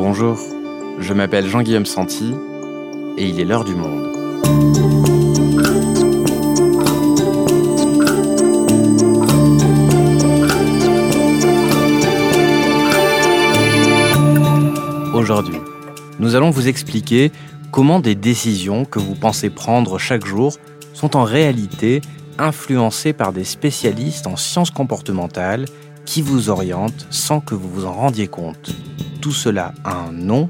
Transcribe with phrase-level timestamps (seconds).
[0.00, 0.38] Bonjour,
[1.00, 2.32] je m'appelle Jean-Guillaume Santi
[3.16, 4.14] et il est l'heure du monde.
[15.12, 15.58] Aujourd'hui,
[16.20, 17.32] nous allons vous expliquer
[17.72, 20.58] comment des décisions que vous pensez prendre chaque jour
[20.94, 22.02] sont en réalité
[22.38, 25.64] influencées par des spécialistes en sciences comportementales
[26.04, 28.70] qui vous orientent sans que vous vous en rendiez compte.
[29.28, 30.48] Tout cela a un nom,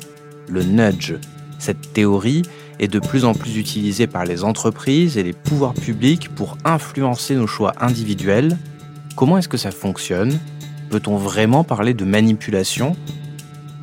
[0.48, 1.14] le nudge.
[1.58, 2.42] Cette théorie
[2.78, 7.34] est de plus en plus utilisée par les entreprises et les pouvoirs publics pour influencer
[7.34, 8.56] nos choix individuels.
[9.16, 10.38] Comment est-ce que ça fonctionne?
[10.90, 12.94] Peut-on vraiment parler de manipulation?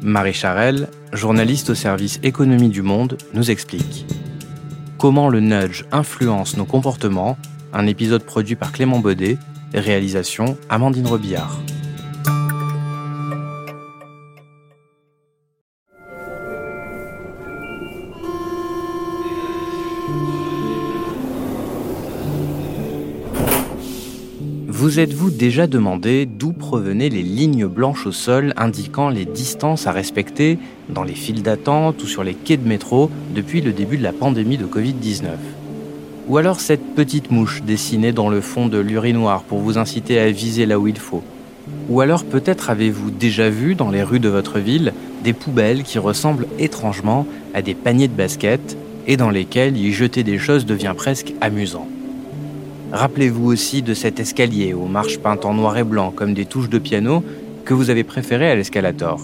[0.02, 4.06] Marie Charelle, journaliste au service Économie du Monde, nous explique.
[4.98, 7.38] Comment le nudge influence nos comportements,
[7.74, 9.38] un épisode produit par Clément Baudet,
[9.74, 11.60] réalisation Amandine Robillard.
[24.86, 29.92] Vous êtes-vous déjà demandé d'où provenaient les lignes blanches au sol indiquant les distances à
[29.92, 34.04] respecter dans les files d'attente ou sur les quais de métro depuis le début de
[34.04, 35.24] la pandémie de Covid-19
[36.28, 40.30] Ou alors cette petite mouche dessinée dans le fond de l'urinoir pour vous inciter à
[40.30, 41.24] viser là où il faut?
[41.90, 45.98] Ou alors peut-être avez-vous déjà vu dans les rues de votre ville des poubelles qui
[45.98, 48.78] ressemblent étrangement à des paniers de basket
[49.08, 51.88] et dans lesquels y jeter des choses devient presque amusant?
[52.96, 56.70] Rappelez-vous aussi de cet escalier aux marches peintes en noir et blanc comme des touches
[56.70, 57.26] de piano
[57.66, 59.20] que vous avez préféré à l'escalator.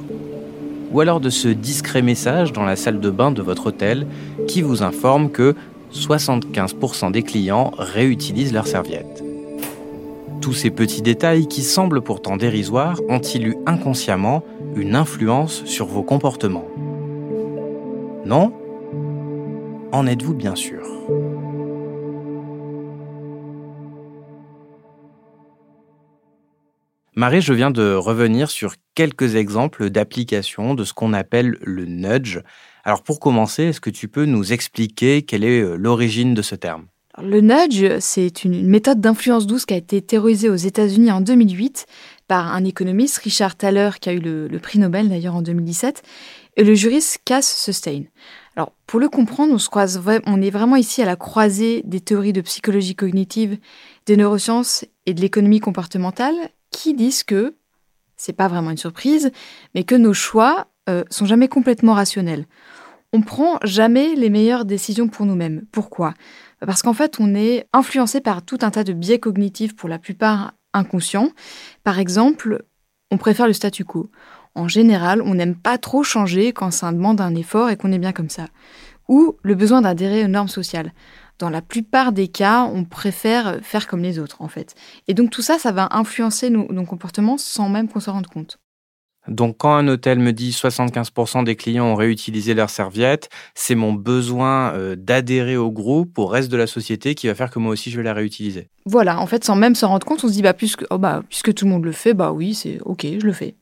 [0.91, 4.07] Ou alors de ce discret message dans la salle de bain de votre hôtel
[4.45, 5.55] qui vous informe que
[5.93, 9.23] 75% des clients réutilisent leurs serviettes.
[10.41, 14.43] Tous ces petits détails qui semblent pourtant dérisoires ont-ils eu inconsciemment
[14.75, 16.67] une influence sur vos comportements?
[18.25, 18.51] Non?
[19.93, 20.83] En êtes-vous bien sûr?
[27.15, 32.39] Marie, je viens de revenir sur quelques exemples d'applications de ce qu'on appelle le nudge.
[32.85, 36.55] Alors pour commencer, est-ce que tu peux nous expliquer quelle est euh, l'origine de ce
[36.55, 36.85] terme?
[37.21, 41.85] Le nudge, c'est une méthode d'influence douce qui a été théorisée aux États-Unis en 2008
[42.29, 46.03] par un économiste, Richard Thaler, qui a eu le, prix Nobel d'ailleurs en 2017,
[46.55, 48.03] et le juriste Cass Sustain.
[48.55, 51.99] Alors, pour le comprendre, on, se croise, on est vraiment ici à la croisée des
[51.99, 53.57] théories de psychologie cognitive,
[54.05, 56.35] des neurosciences et de l'économie comportementale,
[56.71, 57.55] qui disent que,
[58.17, 59.31] c'est pas vraiment une surprise,
[59.75, 62.45] mais que nos choix euh, sont jamais complètement rationnels.
[63.13, 65.65] On prend jamais les meilleures décisions pour nous-mêmes.
[65.71, 66.13] Pourquoi?
[66.65, 69.99] Parce qu'en fait, on est influencé par tout un tas de biais cognitifs, pour la
[69.99, 71.29] plupart inconscients.
[71.83, 72.63] Par exemple,
[73.11, 74.09] on préfère le statu quo.
[74.55, 77.99] En général, on n'aime pas trop changer quand ça demande un effort et qu'on est
[77.99, 78.47] bien comme ça.
[79.09, 80.93] Ou le besoin d'adhérer aux normes sociales
[81.41, 84.75] dans la plupart des cas, on préfère faire comme les autres, en fait.
[85.07, 88.59] Et donc tout ça, ça va influencer nos, comportements sans même qu'on s'en rende compte.
[89.27, 93.93] Donc quand un hôtel me dit 75% des clients ont réutilisé leurs serviettes, c'est mon
[93.93, 97.71] besoin euh, d'adhérer au groupe, au reste de la société, qui va faire que moi
[97.71, 98.69] aussi je vais la réutiliser.
[98.85, 101.21] Voilà, en fait, sans même s'en rendre compte, on se dit, bah, puisque, oh, bah,
[101.29, 103.55] puisque tout le monde le fait, bah oui, c'est ok, je le fais.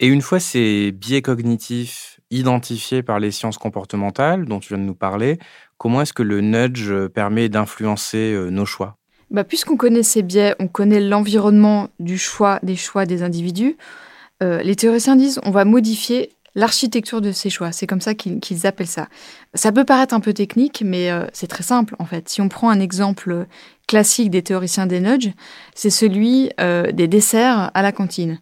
[0.00, 4.86] Et une fois ces biais cognitifs identifiés par les sciences comportementales dont tu viens de
[4.86, 5.38] nous parler,
[5.82, 8.98] Comment est-ce que le nudge euh, permet d'influencer euh, nos choix?
[9.32, 13.76] Bah, Puisqu'on connaît ces biais, on connaît l'environnement du choix, des choix des individus,
[14.44, 17.72] euh, les théoriciens disent on va modifier l'architecture de ces choix.
[17.72, 19.08] C'est comme ça qu'ils appellent ça.
[19.54, 22.28] Ça peut paraître un peu technique, mais c'est très simple en fait.
[22.28, 23.46] Si on prend un exemple
[23.88, 25.32] classique des théoriciens des nudges,
[25.74, 28.38] c'est celui des desserts à la cantine.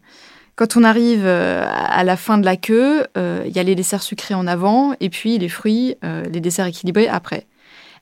[0.55, 3.75] Quand on arrive euh, à la fin de la queue, euh, il y a les
[3.75, 7.47] desserts sucrés en avant et puis les fruits, euh, les desserts équilibrés après.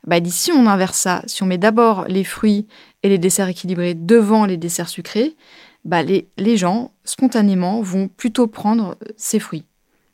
[0.07, 0.17] Bah,
[0.53, 1.21] on inverse ça.
[1.27, 2.67] Si on met d'abord les fruits
[3.03, 5.35] et les desserts équilibrés devant les desserts sucrés,
[5.85, 9.65] bah, les, les gens, spontanément, vont plutôt prendre ces fruits.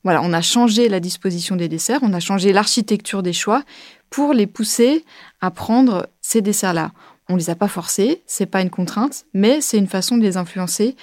[0.04, 3.64] Voilà, on a changé la disposition des desserts, on a changé l'architecture des choix
[4.12, 5.04] pour les pousser
[5.42, 6.92] à prendre ces desserts-là.
[7.28, 10.22] On ne les a pas forcés, c'est pas une contrainte, mais c'est une façon de
[10.22, 10.96] les influencer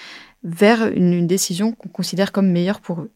[0.44, 3.10] vers une, décision qu'on considère comme meilleure pour eux.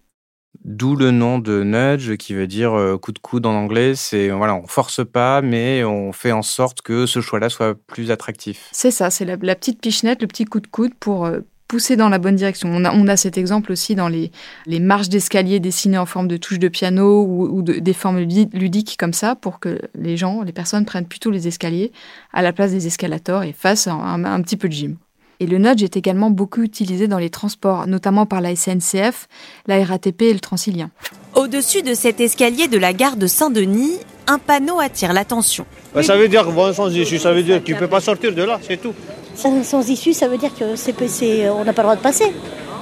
[0.65, 3.95] D'où le nom de nudge qui veut dire euh, coup de coude en anglais.
[3.95, 8.11] C'est voilà, on force pas, mais on fait en sorte que ce choix-là soit plus
[8.11, 8.69] attractif.
[8.73, 12.09] C'est ça, c'est la, petite pichenette, le petit coup de coude pour euh, pousser dans
[12.09, 12.69] la bonne direction.
[12.73, 14.31] On a, on a cet exemple aussi dans les,
[14.67, 19.13] les marches d'escalier dessinées en forme de touche de piano ou, des formes ludiques comme
[19.13, 21.93] ça pour que les gens, les personnes prennent plutôt les escaliers
[22.33, 24.97] à la place des escalators et fassent un petit peu de gym.
[25.39, 29.29] Et le nudge est également beaucoup utilisé dans les transports, notamment par la SNCF,
[29.67, 30.91] la RATP et le Transilien.
[31.35, 35.67] Au-dessus de cet escalier de la gare de Saint-Denis, un panneau attire l'attention.
[35.95, 38.35] Bah, ça veut dire bon sans issue, ça veut dire que tu peux pas sortir
[38.35, 38.95] de là, c'est tout.
[39.35, 42.33] Sans, issue, ça veut dire que c'est, on n'a pas le droit de passer.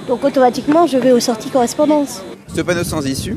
[0.07, 2.23] Donc automatiquement, je vais aux sorties correspondance.
[2.55, 3.37] Ce panneau sans issue,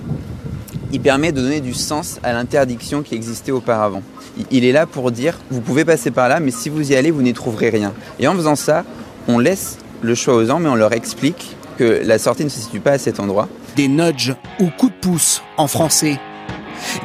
[0.91, 4.03] il permet de donner du sens à l'interdiction qui existait auparavant.
[4.51, 7.09] Il est là pour dire, vous pouvez passer par là, mais si vous y allez,
[7.09, 7.93] vous n'y trouverez rien.
[8.19, 8.85] Et en faisant ça,
[9.27, 12.59] on laisse le choix aux gens, mais on leur explique que la sortie ne se
[12.59, 13.47] situe pas à cet endroit.
[13.75, 16.19] Des nudges ou coups de pouce en français.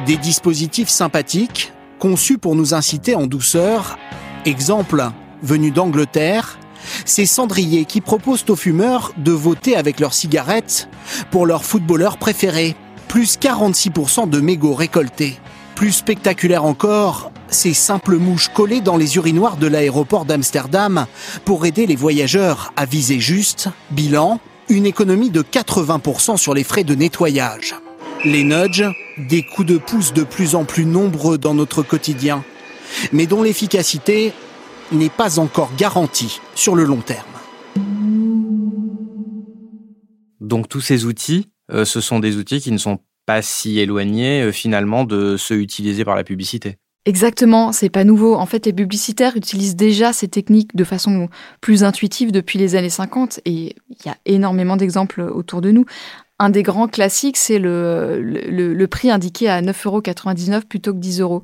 [0.05, 3.97] Des dispositifs sympathiques conçus pour nous inciter en douceur.
[4.45, 5.09] Exemple
[5.41, 6.59] venu d'Angleterre,
[7.05, 10.89] ces cendriers qui proposent aux fumeurs de voter avec leurs cigarettes
[11.31, 12.75] pour leur footballeur préféré.
[13.07, 15.39] Plus 46% de mégots récoltés.
[15.83, 21.07] Plus spectaculaire encore, ces simples mouches collées dans les urinoirs de l'aéroport d'Amsterdam
[21.43, 23.67] pour aider les voyageurs à viser juste.
[23.91, 24.39] Bilan,
[24.69, 27.75] une économie de 80% sur les frais de nettoyage.
[28.23, 28.85] Les nudges,
[29.17, 32.45] des coups de pouce de plus en plus nombreux dans notre quotidien,
[33.11, 34.31] mais dont l'efficacité
[34.93, 37.27] n'est pas encore garantie sur le long terme.
[40.39, 44.41] Donc tous ces outils, euh, ce sont des outils qui ne sont pas si éloignés
[44.41, 46.77] euh, finalement de ceux utilisés par la publicité.
[47.05, 48.35] Exactement, c'est pas nouveau.
[48.35, 51.27] En fait, les publicitaires utilisent déjà ces techniques de façon
[51.59, 55.85] plus intuitive depuis les années 50 et il y a énormément d'exemples autour de nous.
[56.39, 61.19] Un des grands classiques, c'est le, le, prix indiqué à 9,99 euros plutôt que 10
[61.19, 61.43] euros.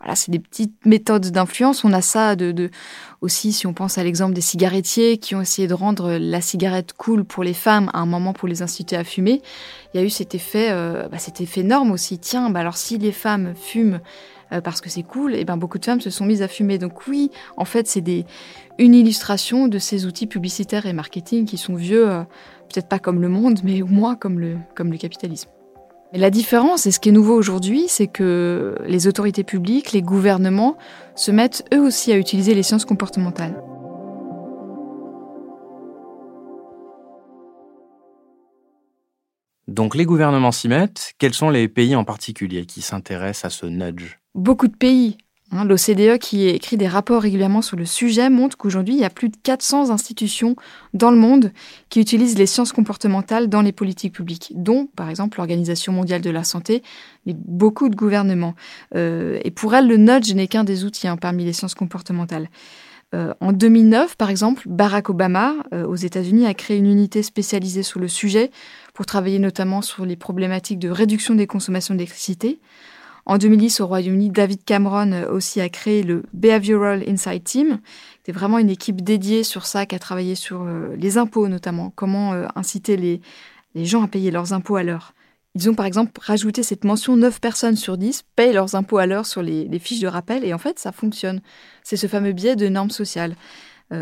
[0.00, 1.84] Voilà, c'est des petites méthodes d'influence.
[1.84, 2.70] On a ça de,
[3.20, 6.94] aussi, si on pense à l'exemple des cigarettiers qui ont essayé de rendre la cigarette
[6.94, 9.42] cool pour les femmes à un moment pour les inciter à fumer.
[9.92, 12.18] Il y a eu cet effet, euh, bah, cet effet norme aussi.
[12.18, 14.00] Tiens, bah alors si les femmes fument
[14.52, 16.78] euh, parce que c'est cool, et ben beaucoup de femmes se sont mises à fumer.
[16.78, 18.24] Donc oui, en fait, c'est des
[18.78, 22.22] une illustration de ces outils publicitaires et marketing qui sont vieux, euh,
[22.72, 25.50] peut-être pas comme le monde, mais au moins comme le capitalisme.
[26.12, 30.02] Mais la différence, et ce qui est nouveau aujourd'hui, c'est que les autorités publiques, les
[30.02, 30.76] gouvernements
[31.14, 33.62] se mettent eux aussi à utiliser les sciences comportementales.
[39.68, 41.12] Donc les gouvernements s'y mettent.
[41.18, 44.18] Quels sont les pays en particulier qui s'intéressent à ce nudge?
[44.34, 45.16] Beaucoup de pays.
[45.52, 49.10] Hein, L'OCDE, qui écrit des rapports régulièrement sur le sujet, montre qu'aujourd'hui, il y a
[49.10, 50.54] plus de 400 institutions
[50.94, 51.52] dans le monde
[51.88, 56.30] qui utilisent les sciences comportementales dans les politiques publiques, dont, par exemple, l'Organisation mondiale de
[56.30, 56.84] la santé,
[57.26, 58.54] mais beaucoup de gouvernements.
[58.94, 62.48] Euh, et pour elle, le nudge n'est qu'un des outils hein, parmi les sciences comportementales.
[63.12, 67.82] Euh, en 2009, par exemple, Barack Obama, euh, aux États-Unis, a créé une unité spécialisée
[67.82, 68.52] sur le sujet
[68.94, 72.60] pour travailler notamment sur les problématiques de réduction des consommations d'électricité.
[73.26, 77.80] En 2010, au Royaume-Uni, David Cameron euh, aussi a créé le Behavioral Insight Team.
[78.24, 81.90] C'est vraiment une équipe dédiée sur ça qui a travaillé sur euh, les impôts notamment,
[81.90, 83.20] comment euh, inciter les,
[83.74, 85.14] gens à payer leurs impôts à l'heure.
[85.54, 89.06] Ils ont par exemple rajouté cette mention 9 personnes sur 10 payent leurs impôts à
[89.06, 91.40] l'heure sur les, fiches de rappel et en fait ça fonctionne.
[91.82, 93.34] C'est ce fameux biais de normes sociales.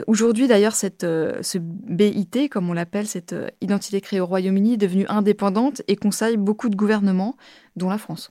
[0.07, 5.81] Aujourd'hui d'ailleurs, ce BIT, comme on l'appelle, cette identité créée au Royaume-Uni, est devenue indépendante
[5.89, 7.39] et conseille beaucoup de gouvernements,
[7.75, 8.31] dont la France.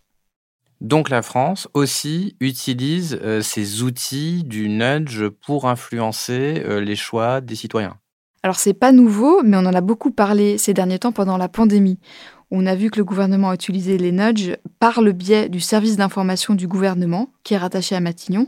[0.82, 7.42] Donc la France aussi utilise euh, ces outils du nudge pour influencer euh, les choix
[7.42, 7.98] des citoyens.
[8.44, 11.50] Alors c'est pas nouveau, mais on en a beaucoup parlé ces derniers temps pendant la
[11.50, 12.00] pandémie.
[12.52, 15.98] On a vu que le gouvernement a utilisé les nudges par le biais du service
[15.98, 18.48] d'information du gouvernement, qui est rattaché à Matignon,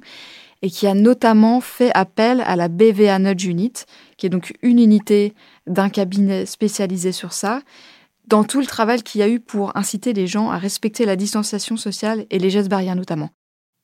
[0.62, 3.74] et qui a notamment fait appel à la BVA Nudge Unit,
[4.18, 5.34] qui est donc une unité
[5.68, 7.62] d'un cabinet spécialisé sur ça,
[8.30, 11.16] dans tout le travail qu'il y a eu pour inciter les gens à respecter la
[11.16, 13.32] distanciation sociale et les gestes barrières notamment.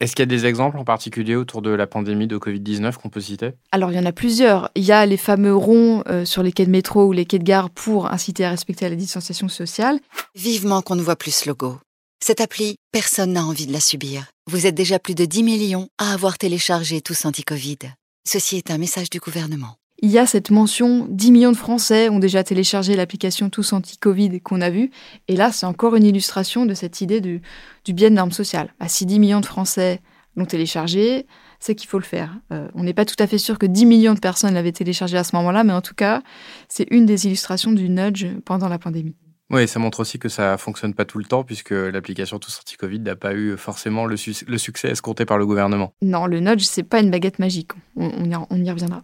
[0.01, 3.09] Est-ce qu'il y a des exemples en particulier autour de la pandémie de Covid-19 qu'on
[3.09, 3.51] peut citer?
[3.71, 4.69] Alors il y en a plusieurs.
[4.75, 7.39] Il y a les fameux ronds euh, sur les quais de métro ou les quais
[7.39, 9.99] de gare pour inciter à respecter la distanciation sociale.
[10.35, 11.79] Vivement qu'on ne voit plus ce logo.
[12.21, 14.25] Cette appli, personne n'a envie de la subir.
[14.47, 17.79] Vous êtes déjà plus de 10 millions à avoir téléchargé Tous Anti-Covid.
[18.27, 19.75] Ceci est un message du gouvernement
[20.05, 24.39] il y a cette mention 10 millions de Français ont déjà téléchargé l'application Tous Anti-Covid
[24.39, 24.91] qu'on a vue.
[25.27, 27.41] Et là, c'est encore une illustration de cette idée du,
[27.85, 28.71] du biais de normes sociales.
[28.79, 30.01] Ah, si 10 millions de Français
[30.35, 31.25] l'ont téléchargé,
[31.59, 32.38] c'est qu'il faut le faire.
[32.53, 35.17] Euh, on n'est pas tout à fait sûr que 10 millions de personnes l'avaient téléchargé
[35.17, 36.21] à ce moment-là, mais en tout cas,
[36.69, 39.15] c'est une des illustrations du nudge pendant la pandémie.
[39.50, 43.00] Oui, ça montre aussi que ça fonctionne pas tout le temps, puisque l'application Tous Anti-Covid
[43.00, 45.95] n'a pas eu forcément le, succès escompté par le gouvernement.
[46.03, 47.71] Non, le nudge, c'est pas une baguette magique.
[47.95, 49.03] on y reviendra.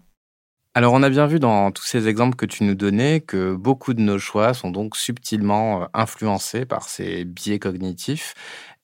[0.73, 3.93] Alors on a bien vu dans tous ces exemples que tu nous donnais que beaucoup
[3.93, 8.35] de nos choix sont donc subtilement euh, influencés par ces biais cognitifs.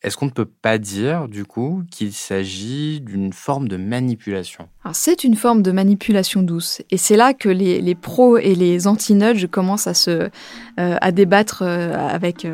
[0.03, 4.67] Est-ce qu'on ne peut pas dire, du coup, qu'il s'agit d'une forme de manipulation?
[4.91, 6.81] C'est une forme de manipulation douce.
[6.91, 10.29] Et c'est là que les, pros et les anti-nudge commencent à, se, euh,
[10.77, 12.45] à débattre euh, avec,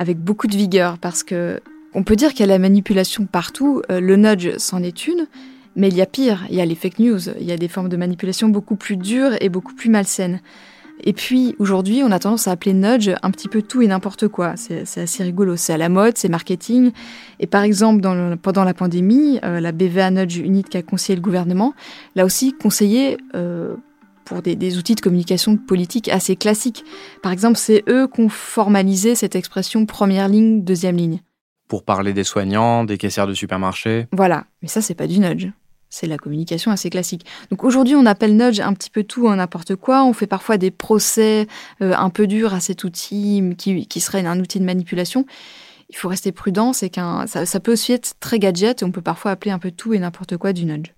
[0.00, 0.98] avec beaucoup de vigueur.
[0.98, 1.60] Parce que
[1.94, 3.82] on peut dire qu'il y a la manipulation partout.
[3.88, 5.28] le nudge, c'en est une.
[5.76, 6.44] Mais il y a pire.
[6.50, 7.28] Il y a les fake news.
[7.40, 10.40] Il y a des formes de manipulation beaucoup plus dures et beaucoup plus malsaines.
[11.04, 14.28] Et puis aujourd'hui, on a tendance à appeler nudge un petit peu tout et n'importe
[14.28, 14.54] quoi.
[14.56, 15.56] C'est assez rigolo.
[15.56, 16.92] C'est à la mode, c'est marketing.
[17.40, 18.00] Et par exemple,
[18.42, 21.74] pendant la pandémie, euh, la BVA Nudge Unit qui a conseillé le gouvernement
[22.14, 23.74] l'a aussi conseillé euh,
[24.24, 26.84] pour des, outils de communication politique assez classiques.
[27.22, 31.20] Par exemple, c'est eux qui ont formalisé cette expression première ligne, deuxième ligne.
[31.68, 34.06] Pour parler des soignants, des caissières de supermarché.
[34.12, 35.48] Voilà, mais ça, c'est pas du nudge.
[35.94, 37.26] C'est la communication assez classique.
[37.50, 40.04] Donc aujourd'hui, on appelle nudge un petit peu tout, n'importe quoi.
[40.04, 41.46] On fait parfois des procès
[41.82, 45.26] euh, un peu durs à cet outil qui, serait un outil de manipulation.
[45.90, 49.02] Il faut rester prudent, c'est qu'un ça, peut aussi être très gadget et on peut
[49.02, 50.94] parfois appeler un peu tout et n'importe quoi du nudge.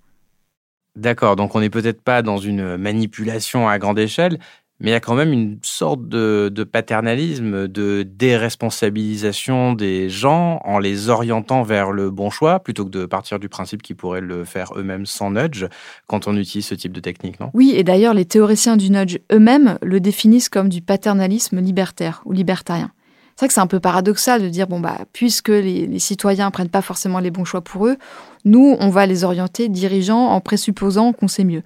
[0.94, 4.38] D'accord, donc on n'est peut-être pas dans une manipulation à grande échelle,
[4.81, 10.78] mais il y a quand même une sorte de, paternalisme, de déresponsabilisation des gens en
[10.78, 14.45] les orientant vers le bon choix, plutôt que de partir du principe qu'ils pourraient le
[14.45, 15.66] faire eux-mêmes sans nudge,
[16.09, 17.50] quand on utilise ce type de technique, non?
[17.54, 22.33] Oui, et d'ailleurs, les théoriciens du nudge eux-mêmes le définissent comme du paternalisme libertaire ou
[22.33, 22.90] libertarien.
[23.37, 26.50] C'est vrai que c'est un peu paradoxal de dire, bon, bah, puisque les, les citoyens
[26.50, 27.97] prennent pas forcément les bons choix pour eux,
[28.45, 31.62] nous, on va les orienter dirigeants en présupposant qu'on sait mieux.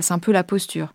[0.00, 0.92] C'est un peu la posture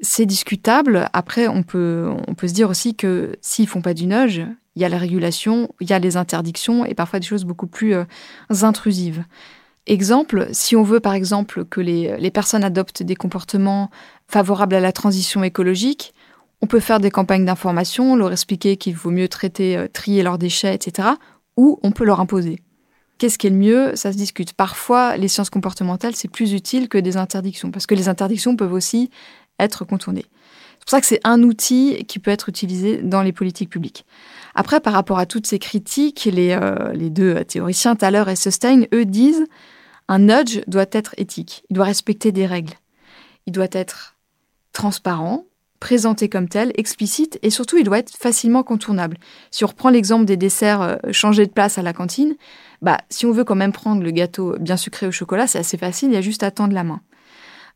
[0.00, 1.08] c'est discutable.
[1.12, 4.42] Après, on peut, se dire aussi que s'ils font pas du nudge,
[4.76, 7.66] il y a la régulation, il y a les interdictions et parfois des choses beaucoup
[7.66, 8.04] plus euh,
[8.62, 9.24] intrusives.
[9.86, 13.90] Exemple, si on veut par exemple que les, les, personnes adoptent des comportements
[14.28, 16.14] favorables à la transition écologique,
[16.60, 20.38] on peut faire des campagnes d'information, leur expliquer qu'il vaut mieux traiter, euh, trier leurs
[20.38, 21.08] déchets, etc.
[21.56, 22.60] Ou on peut leur imposer.
[23.18, 23.96] Qu'est-ce qui est le mieux?
[23.96, 24.52] Ça se discute.
[24.52, 28.72] Parfois, les sciences comportementales, c'est plus utile que des interdictions, parce que les interdictions peuvent
[28.72, 29.10] aussi
[29.58, 30.24] être contourné.
[30.78, 34.06] C'est pour ça que c'est un outil qui peut être utilisé dans les politiques publiques.
[34.54, 39.04] Après, par rapport à toutes ces critiques, les, euh, deux théoriciens, Thaler et Sustain, eux
[39.04, 39.44] disent
[40.08, 42.72] un nudge doit être éthique, il doit respecter des règles,
[43.46, 44.16] il doit être
[44.72, 45.44] transparent,
[45.80, 49.18] présenté comme tel, explicite, et surtout il doit être facilement contournable.
[49.50, 52.34] Si on reprend l'exemple des desserts euh, changés de place à la cantine,
[52.82, 55.76] bah, si on veut quand même prendre le gâteau bien sucré au chocolat, c'est assez
[55.76, 57.00] facile, il y a juste à tendre la main.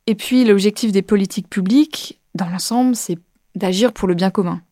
[0.06, 3.18] Et puis l'objectif des politiques publiques, dans l'ensemble, c'est
[3.54, 4.62] d'agir pour le bien commun.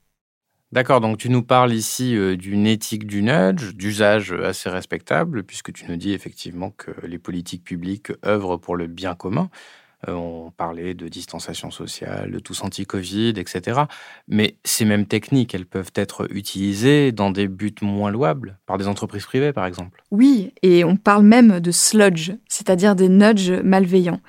[0.72, 5.72] D'accord, donc tu nous parles ici euh, d'une éthique du nudge, d'usage assez respectable, puisque
[5.72, 9.50] tu nous dis effectivement que les politiques publiques œuvrent pour le bien commun.
[10.08, 13.80] Euh, on parlait de distanciation sociale, de tous anti-Covid, etc.
[14.28, 18.87] Mais ces mêmes techniques, elles peuvent être utilisées dans des buts moins louables, par des
[18.87, 20.04] entreprises privées par exemple.
[20.12, 24.20] Oui, et on parle même de sludge, c'est-à-dire des nudges malveillants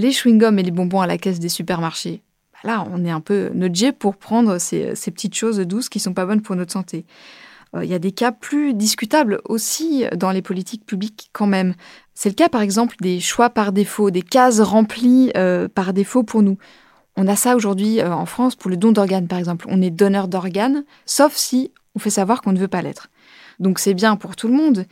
[0.00, 2.22] les chewing-gums et les bonbons à la caisse des supermarchés.
[2.52, 6.14] Bah là, on est un peu nudgé pour prendre ces, petites choses douces qui sont
[6.14, 7.04] pas bonnes pour notre santé.
[7.76, 11.74] Euh, il y a des cas plus discutables aussi dans les politiques publiques quand même.
[12.14, 16.22] C'est le cas par exemple des choix par défaut, des cases remplies euh, par défaut
[16.22, 16.58] pour nous.
[17.16, 19.66] On a ça aujourd'hui euh, en France pour le don d'organes par exemple.
[19.68, 23.08] On est donneur d'organes, sauf si on fait savoir qu'on ne veut pas l'être.
[23.58, 24.86] Donc c'est bien pour tout le monde,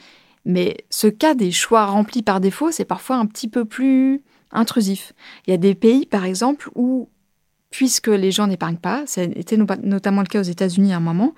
[0.45, 5.13] mais ce cas des choix remplis par défaut, c'est parfois un petit peu plus intrusif.
[5.47, 7.09] Il y a des pays, par exemple, où,
[7.71, 11.01] puisque les gens n'épargnent pas, ça a été notamment le cas aux États-Unis à un
[11.01, 11.35] moment,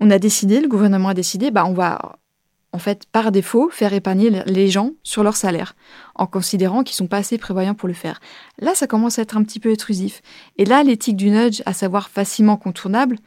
[0.00, 2.18] on a décidé, le gouvernement a décidé, bah, on va
[2.74, 5.76] en fait, par défaut, faire épargner les gens sur leur salaire,
[6.16, 8.18] en considérant qu'ils sont pas assez prévoyants pour le faire.
[8.58, 10.22] Là, ça commence à être un petit peu intrusif.
[10.58, 13.18] Et là, l'éthique du nudge, à savoir facilement contournable,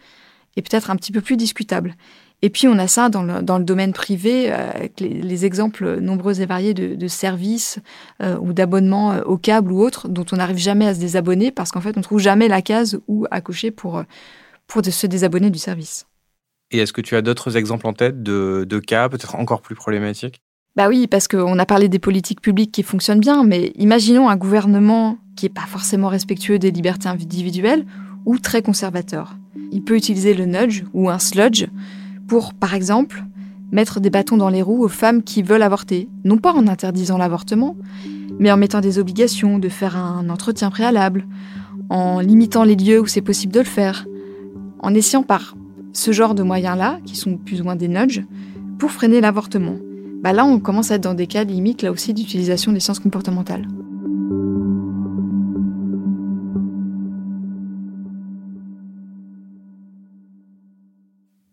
[0.57, 1.95] est peut-être un petit peu plus discutable.
[2.44, 6.00] Et puis on a ça dans le, dans le domaine privé, euh, avec les, exemples
[6.00, 7.79] nombreux et variés de, services
[8.22, 11.51] euh, ou d'abonnements euh, au câble ou autres, dont on n'arrive jamais à se désabonner
[11.51, 14.03] parce qu'en fait on trouve jamais la case où à cocher pour,
[14.67, 16.06] pour se désabonner du service.
[16.70, 19.75] Et est-ce que tu as d'autres exemples en tête de, de cas peut-être encore plus
[19.75, 20.41] problématiques?
[20.75, 24.36] Bah oui, parce qu'on a parlé des politiques publiques qui fonctionnent bien, mais imaginons un
[24.36, 27.86] gouvernement qui n'est pas forcément respectueux des libertés individuelles
[28.25, 29.36] ou très conservateur.
[29.72, 31.65] Il peut utiliser le nudge ou un sludge
[32.27, 33.24] pour, par exemple,
[33.72, 37.17] mettre des bâtons dans les roues aux femmes qui veulent avorter, non pas en interdisant
[37.17, 37.75] l'avortement,
[38.39, 41.25] mais en mettant des obligations de faire un entretien préalable,
[41.89, 44.05] en limitant les lieux où c'est possible de le faire,
[44.79, 45.55] en essayant par
[45.93, 48.24] ce genre de moyens-là, qui sont plus ou moins des nudges,
[48.77, 49.77] pour freiner l'avortement.
[50.22, 53.00] Bah là, on commence à être dans des cas limites, là aussi, d'utilisation des sciences
[53.00, 53.67] comportementales.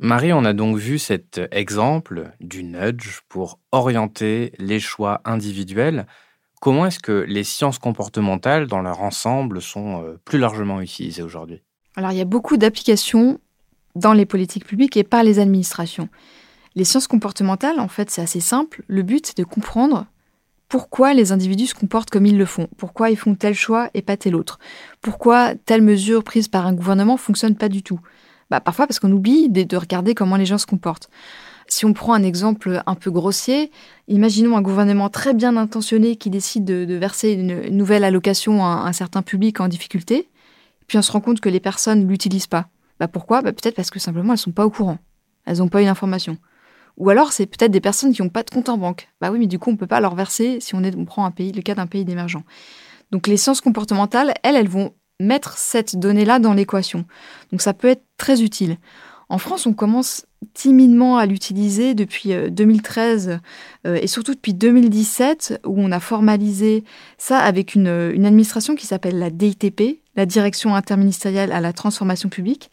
[0.05, 6.07] Marie, on a donc vu cet exemple du nudge pour orienter les choix individuels.
[6.61, 11.63] Comment est-ce que les sciences comportementales, dans leur ensemble, sont euh, plus largement utilisées aujourd'hui?
[11.97, 13.41] Alors, il y a beaucoup d'applications
[13.95, 16.11] dans les politiques publiques et par les administrations.
[16.75, 18.83] Les sciences comportementales, en fait, c'est assez simple.
[18.89, 20.05] Le but, c'est de comprendre
[20.69, 24.03] pourquoi les individus se comportent comme ils le font, pourquoi ils font tel choix et
[24.03, 24.59] pas tel autre,
[25.01, 28.01] pourquoi telle mesure prise par un gouvernement fonctionne pas du tout.
[28.51, 31.09] Bah, parfois parce qu'on oublie de, regarder comment les gens se comportent.
[31.67, 33.71] Si on prend un exemple un peu grossier,
[34.07, 38.93] imaginons un gouvernement très bien intentionné qui décide de, verser une, nouvelle allocation à un
[38.93, 40.29] certain public en difficulté,
[40.87, 42.69] puis on se rend compte que les personnes ne l'utilisent pas.
[43.01, 43.41] Bah pourquoi?
[43.41, 44.99] Bah Peut-être parce que simplement elles sont pas au courant.
[45.47, 46.37] Elles n'ont pas eu l'information.
[46.97, 49.09] Ou alors c'est peut-être des personnes qui n'ont pas de compte en banque.
[49.21, 51.51] Bah oui, mais du coup on peut pas leur verser si on prend un pays,
[51.53, 52.45] le cas d'un pays d'émergent.
[53.11, 57.05] Donc les sciences comportementales, elles, elles vont mettre cette donnée-là dans l'équation.
[57.53, 58.79] Donc ça peut être très utile.
[59.29, 63.39] En France, on commence timidement à l'utiliser depuis 2013 euh,
[63.87, 66.85] euh, et surtout depuis 2017 où on a formalisé
[67.17, 72.29] ça avec une, une administration qui s'appelle la DITP, la Direction interministérielle à la transformation
[72.29, 72.71] publique,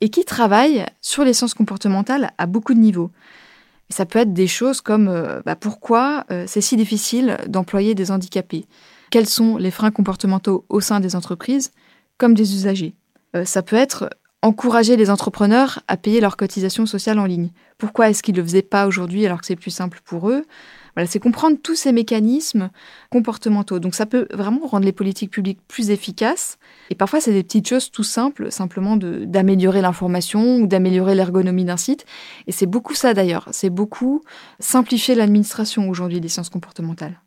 [0.00, 3.10] et qui travaille sur les sciences comportementales à beaucoup de niveaux.
[3.88, 8.66] ça peut être des choses comme euh, bah, pourquoi c'est si difficile d'employer des handicapés?
[9.10, 11.72] Quels sont les freins comportementaux au sein des entreprises
[12.18, 12.94] comme des usagers.
[13.34, 14.10] Euh, ça peut être
[14.42, 17.50] encourager les entrepreneurs à payer leurs cotisations sociales en ligne.
[17.78, 20.44] Pourquoi est-ce qu'ils ne le faisaient pas aujourd'hui alors que c'est plus simple pour eux?
[20.94, 22.70] Voilà, c'est comprendre tous ces mécanismes
[23.10, 23.80] comportementaux.
[23.80, 26.58] Donc ça peut vraiment rendre les politiques publiques plus efficaces.
[26.88, 31.76] Et parfois, c'est des petites choses tout simples, simplement d'améliorer l'information ou d'améliorer l'ergonomie d'un
[31.76, 32.06] site.
[32.46, 33.48] Et c'est beaucoup ça d'ailleurs.
[33.52, 34.22] C'est beaucoup
[34.58, 37.20] simplifier l'administration aujourd'hui des sciences comportementales.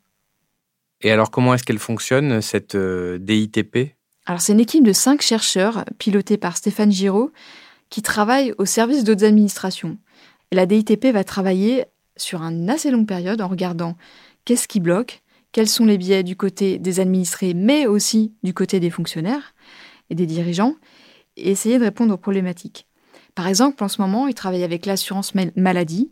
[1.02, 3.94] Et alors, comment est-ce qu'elle fonctionne, cette euh, DITP
[4.26, 7.32] Alors, c'est une équipe de cinq chercheurs, pilotée par Stéphane Giraud,
[7.88, 9.98] qui travaille au service d'autres administrations.
[10.50, 11.84] Et la DITP va travailler
[12.16, 13.96] sur une assez longue période en regardant
[14.44, 18.78] qu'est-ce qui bloque, quels sont les biais du côté des administrés, mais aussi du côté
[18.78, 19.54] des fonctionnaires
[20.10, 20.76] et des dirigeants,
[21.36, 22.86] et essayer de répondre aux problématiques.
[23.34, 26.10] Par exemple, en ce moment, il travaille avec l'assurance maladie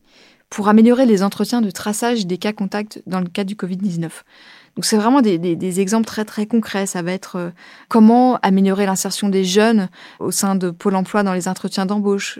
[0.51, 4.09] pour améliorer les entretiens de traçage des cas contacts dans le cas du Covid-19.
[4.79, 6.87] Donc c'est vraiment des, exemples très très concrets.
[6.87, 7.51] Ça va être euh,
[7.89, 9.89] comment améliorer l'insertion des jeunes
[10.21, 12.39] au sein de Pôle Emploi dans les entretiens d'embauche.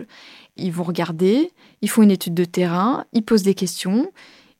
[0.55, 4.09] Ils vont regarder, ils font une étude de terrain, ils posent des questions,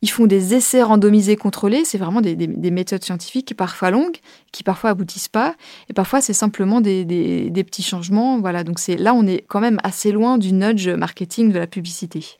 [0.01, 1.85] ils font des essais randomisés contrôlés.
[1.85, 2.35] C'est vraiment des,
[2.69, 4.17] méthodes scientifiques parfois longues,
[4.51, 5.55] qui parfois aboutissent pas,
[5.87, 7.05] et parfois c'est simplement des,
[7.65, 8.41] petits changements.
[8.41, 8.65] Voilà.
[8.65, 12.39] Donc c'est là on est quand même assez loin du nudge marketing de la publicité.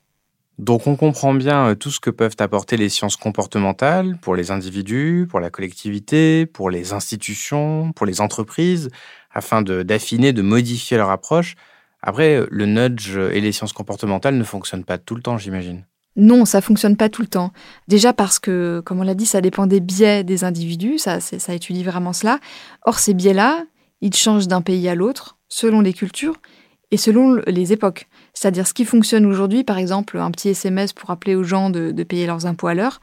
[0.59, 4.51] Donc on comprend bien euh, tout ce que peuvent apporter les sciences comportementales pour les
[4.51, 8.89] individus, pour la collectivité, pour les institutions, pour les entreprises,
[9.31, 11.55] afin d'affiner, de, modifier leur approche.
[12.01, 15.85] Après, euh, le nudge et les sciences comportementales ne fonctionnent pas tout le temps, j'imagine.
[16.17, 17.53] Non, ça fonctionne pas tout le temps.
[17.87, 21.53] Déjà parce que, comme on l'a dit, ça dépend des biais des individus, ça, ça
[21.53, 22.39] étudie vraiment cela.
[22.85, 23.63] Or, ces biais-là,
[24.01, 26.35] ils changent d'un pays à l'autre, selon les cultures
[26.91, 28.09] et selon les époques.
[28.39, 31.91] C'est-à-dire ce qui fonctionne aujourd'hui, par exemple, un petit SMS pour appeler aux gens de,
[32.03, 33.01] payer leurs impôts à l'heure,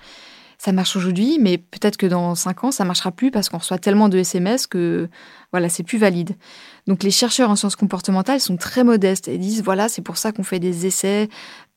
[0.57, 3.77] ça marche aujourd'hui, mais peut-être que dans cinq ans, ça marchera plus parce qu'on reçoit
[3.77, 5.11] tellement de SMS que
[5.53, 6.37] voilà, c'est plus valide.
[6.87, 10.33] Donc les chercheurs en sciences comportementales sont très modestes et disent voilà, c'est pour ça
[10.33, 11.29] qu'on fait des essais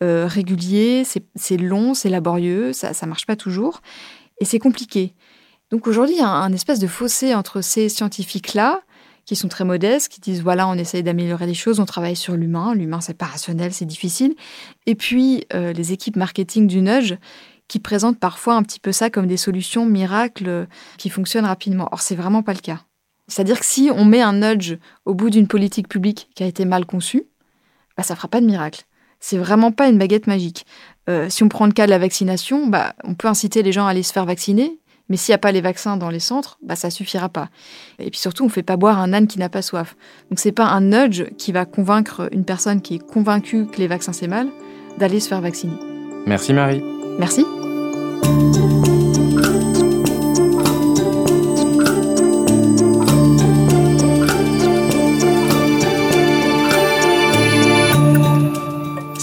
[0.03, 1.03] euh, réguliers,
[1.35, 3.81] c'est long, c'est laborieux, ça ne marche pas toujours
[4.39, 5.13] et c'est compliqué.
[5.69, 8.83] Donc aujourd'hui, il y a un espèce de fossé entre ces scientifiques-là
[9.29, 12.35] qui sont très modestes, qui disent voilà, on essaye d'améliorer les choses, on travaille sur
[12.35, 12.73] l'humain.
[12.73, 14.33] L'humain, c'est pas rationnel, c'est difficile.
[14.87, 17.13] Et puis, euh, les équipes marketing du nudge
[17.67, 20.65] qui présentent parfois un petit peu ça comme des solutions miracles
[20.97, 21.89] qui fonctionnent rapidement.
[21.91, 22.79] Or, c'est vraiment pas le cas.
[23.27, 26.65] C'est-à-dire que si on met un nudge au bout d'une politique publique qui a été
[26.65, 27.25] mal conçue,
[27.97, 28.85] bah, ça fera pas de miracle.
[29.19, 30.65] C'est vraiment pas une baguette magique.
[31.07, 33.85] Euh, si on prend le cas de la vaccination, bah, on peut inciter les gens
[33.85, 34.79] à aller se faire vacciner,
[35.09, 37.49] mais s'il n'y a pas les vaccins dans les centres, bah, ça suffira pas.
[37.97, 39.95] Et puis surtout, on ne fait pas boire un âne qui n'a pas soif.
[40.29, 43.87] Donc c'est pas un nudge qui va convaincre une personne qui est convaincue que les
[43.87, 44.47] vaccins c'est mal
[44.97, 45.73] d'aller se faire vacciner.
[46.25, 46.83] Merci Marie.
[47.17, 47.45] Merci.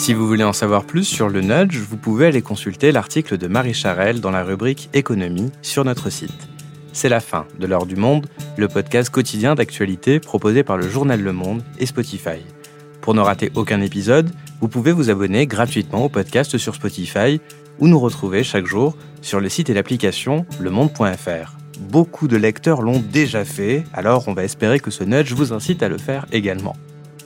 [0.07, 3.49] Si vous voulez en savoir plus sur le nudge, vous pouvez aller consulter l'article de
[3.49, 6.47] Marie Charelle dans la rubrique Économie sur notre site.
[6.93, 11.21] C'est la fin de l'heure du monde, le podcast quotidien d'actualité proposé par le journal
[11.21, 12.39] Le Monde et Spotify.
[13.01, 17.41] Pour ne rater aucun épisode, vous pouvez vous abonner gratuitement au podcast sur Spotify
[17.81, 21.57] ou nous retrouver chaque jour sur le site et l'application lemonde.fr.
[21.81, 25.83] Beaucoup de lecteurs l'ont déjà fait, alors on va espérer que ce nudge vous incite
[25.83, 26.77] à le faire également.